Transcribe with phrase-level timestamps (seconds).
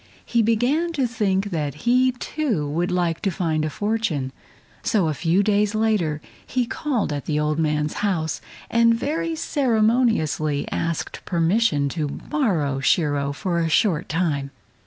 [0.25, 4.31] He began to think that he, too, would like to find a fortune.
[4.81, 8.41] So a few days later he called at the old man's house
[8.71, 14.49] and very ceremoniously asked permission to borrow Shiro for a short time.